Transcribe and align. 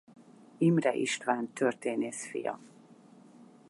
Imreh 0.57 0.95
István 0.99 1.49
történész 1.53 2.25
fia. 2.29 2.59